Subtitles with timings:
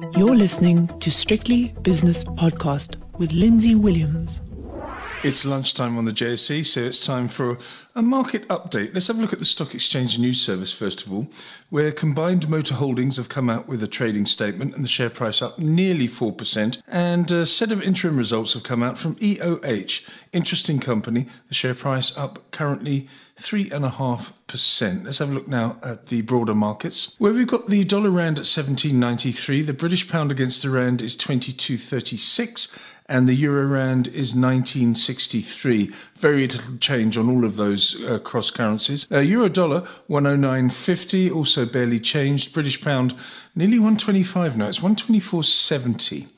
[0.00, 4.40] You're listening to Strictly Business Podcast with Lindsay Williams.
[5.24, 7.58] It's lunchtime on the JSE, so it's time for
[7.96, 8.94] a market update.
[8.94, 11.26] Let's have a look at the Stock Exchange News Service first of all,
[11.70, 15.42] where combined motor holdings have come out with a trading statement and the share price
[15.42, 16.80] up nearly 4%.
[16.86, 20.06] And a set of interim results have come out from EOH.
[20.32, 23.08] Interesting company, the share price up currently
[23.40, 24.32] 3.5%.
[24.50, 28.38] Let's have a look now at the broader markets, where we've got the dollar rand
[28.38, 32.74] at 17.93, the British pound against the rand is 22.36
[33.10, 35.92] and the euro rand is 1963.
[36.16, 39.06] Very little change on all of those uh, cross currencies.
[39.12, 42.54] Uh, euro dollar 109.50, also barely changed.
[42.54, 43.14] British pound
[43.54, 44.68] nearly 125 now.
[44.68, 46.28] It's 124.70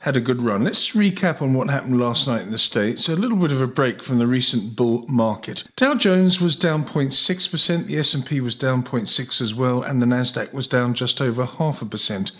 [0.00, 0.64] had a good run.
[0.64, 3.08] Let's recap on what happened last night in the States.
[3.08, 5.64] A little bit of a break from the recent bull market.
[5.76, 10.52] Dow Jones was down 0.6%, the S&P was down 0.6 as well, and the Nasdaq
[10.52, 12.30] was down just over half a percent.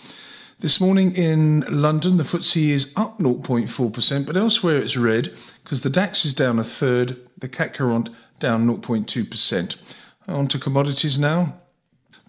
[0.61, 5.91] This morning in London, the FTSE is up 0.4%, but elsewhere it's red because the
[5.91, 9.77] DAX is down a third, the CAC 40 down 0.2%.
[10.27, 11.55] On to commodities now.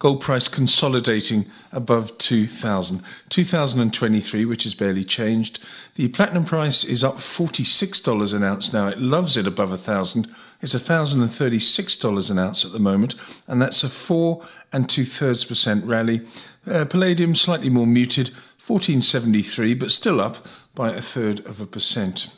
[0.00, 3.02] Gold price consolidating above 2000.
[3.28, 5.58] 2023, which has barely changed.
[5.96, 8.88] The platinum price is up $46 an ounce now.
[8.88, 10.26] It loves it above 1000.
[10.62, 13.14] It's $1,036 an ounce at the moment,
[13.46, 16.26] and that's a 4 and two thirds percent rally.
[16.66, 18.28] Uh, palladium slightly more muted,
[18.66, 22.28] 1473, but still up by a third of a percent.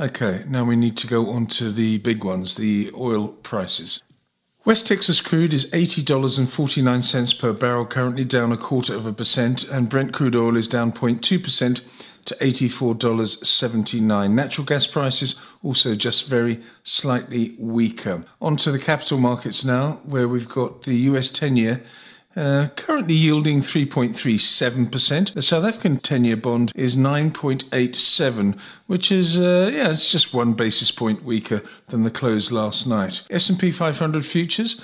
[0.00, 4.02] Okay, now we need to go on to the big ones, the oil prices.
[4.66, 9.88] West Texas crude is $80.49 per barrel, currently down a quarter of a percent, and
[9.88, 11.88] Brent crude oil is down 0.2%
[12.24, 14.30] to $84.79.
[14.32, 18.24] Natural gas prices also just very slightly weaker.
[18.42, 21.84] On to the capital markets now, where we've got the US 10 year.
[22.36, 25.32] Uh, currently yielding 3.37%.
[25.32, 30.90] The South African 10-year bond is 9.87, which is uh, yeah, it's just one basis
[30.90, 33.22] point weaker than the close last night.
[33.30, 34.78] S&P 500 futures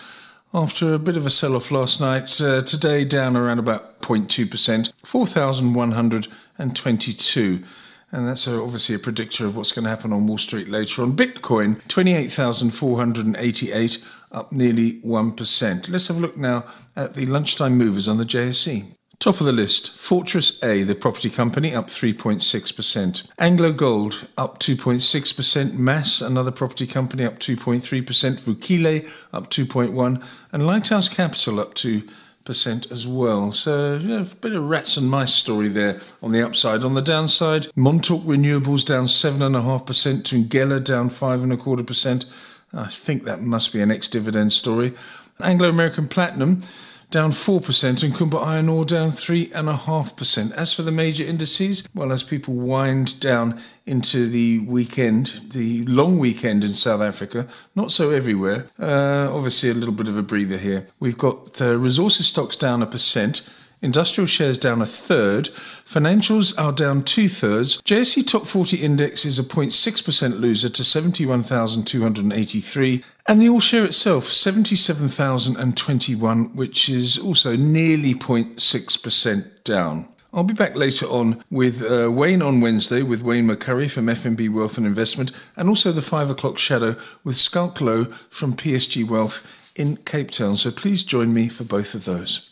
[0.54, 7.64] after a bit of a sell-off last night, uh, today down around about 0.2%, 4,122.
[8.12, 11.02] And that's uh, obviously a predictor of what's going to happen on Wall Street later
[11.02, 11.16] on.
[11.16, 15.88] Bitcoin, 28,488, up nearly 1%.
[15.88, 18.84] Let's have a look now at the lunchtime movers on the JSE.
[19.18, 23.30] Top of the list, Fortress A, the property company, up 3.6%.
[23.38, 25.72] Anglo Gold, up 2.6%.
[25.74, 28.40] MAS, another property company, up 2.3%.
[28.40, 30.20] Vukile, up 2.1%.
[30.50, 32.02] And Lighthouse Capital, up 2
[32.44, 33.52] percent as well.
[33.52, 36.84] So yeah, a bit of rats and mice story there on the upside.
[36.84, 41.52] On the downside, Montauk Renewables down seven and a half percent, Thungela down five and
[41.52, 42.24] a quarter percent.
[42.72, 44.94] I think that must be an ex-dividend story.
[45.40, 46.62] Anglo American Platinum
[47.12, 50.52] down 4%, and Kumba Iron Ore down 3.5%.
[50.52, 56.18] As for the major indices, well, as people wind down into the weekend, the long
[56.18, 57.46] weekend in South Africa,
[57.76, 60.88] not so everywhere, uh, obviously a little bit of a breather here.
[60.98, 63.42] We've got the resources stocks down a percent.
[63.82, 65.50] Industrial shares down a third.
[65.86, 67.82] Financials are down two thirds.
[67.82, 73.04] JSE Top 40 Index is a 0.6% loser to 71,283.
[73.26, 80.06] And the all share itself, 77,021, which is also nearly 0.6% down.
[80.32, 84.48] I'll be back later on with uh, Wayne on Wednesday with Wayne McCurrie from FNB
[84.50, 89.42] Wealth and Investment, and also the five o'clock shadow with Schalk Louw from PSG Wealth
[89.74, 90.56] in Cape Town.
[90.56, 92.51] So please join me for both of those.